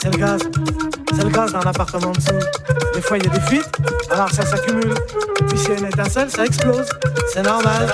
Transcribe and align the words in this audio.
c'est 0.00 0.12
le 0.12 0.18
gaz. 0.18 0.40
C'est 1.14 1.24
le 1.24 1.30
gaz 1.30 1.52
dans 1.52 1.60
l'appartement 1.60 2.08
en 2.08 2.12
dessous. 2.12 2.38
Des 2.94 3.00
fois, 3.00 3.18
il 3.18 3.24
y 3.24 3.26
a 3.26 3.30
des 3.30 3.40
fuites, 3.40 3.70
alors 4.10 4.30
ça 4.30 4.44
s'accumule. 4.44 4.94
Puis, 5.48 5.58
s'il 5.58 5.70
y 5.70 5.76
a 5.76 5.78
une 5.78 5.86
étincelle, 5.86 6.30
ça 6.30 6.44
explose. 6.44 6.88
C'est 7.32 7.42
normal. 7.42 7.88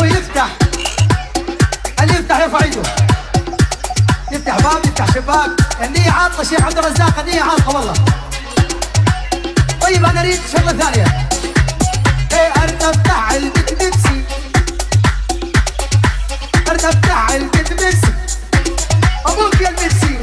ويفتح 0.00 0.48
اللي 2.02 2.14
يفتح 2.14 2.38
يرفع 2.40 2.62
ايده 2.64 2.82
يفتح 4.32 4.56
باب 4.60 4.84
يفتح 4.86 5.14
شباك 5.14 5.50
النية 5.84 6.10
عاطلة 6.10 6.44
شيخ 6.44 6.60
عبد 6.62 6.78
الرزاق 6.78 7.18
النية 7.18 7.42
عاطلة 7.42 7.76
والله. 7.76 7.94
طيب 9.82 10.04
أنا 10.04 10.20
أريد 10.20 10.40
شغلة 10.52 10.72
ثانية. 10.72 11.28
إيه 12.32 12.52
ارنب 12.62 13.00
بتاع 13.02 13.34
البتبسي 13.36 14.24
ارنب 16.68 17.00
بتاع 17.00 17.34
البتبسي 17.34 18.12
أبوك 19.26 19.60
يا 19.60 19.68
البتسي 19.68 20.18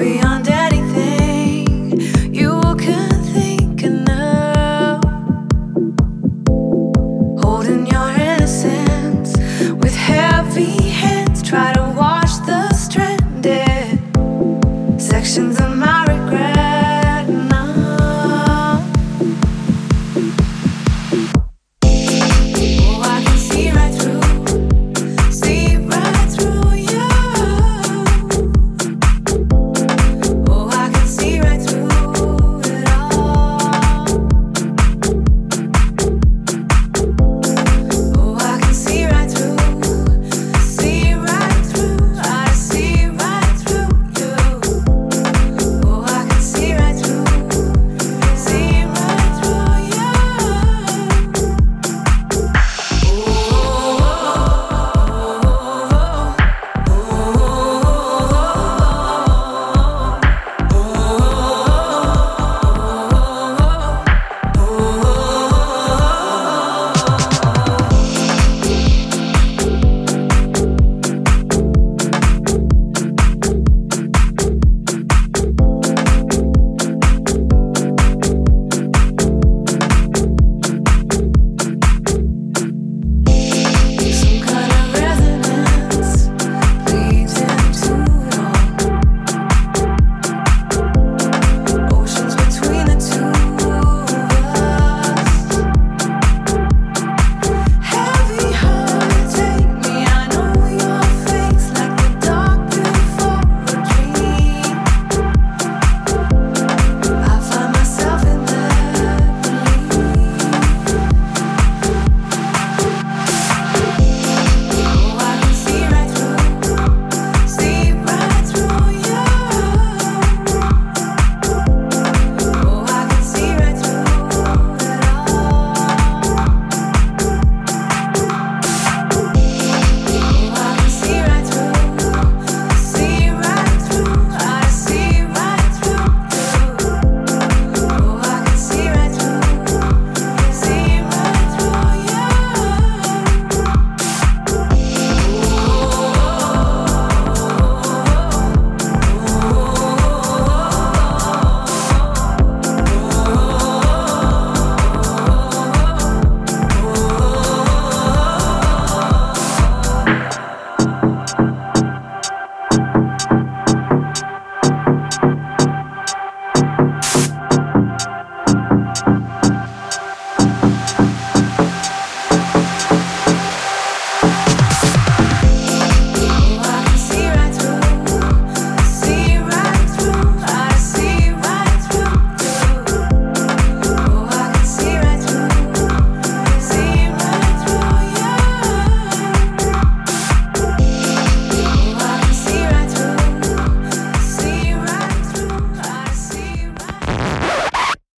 be. 0.00 0.29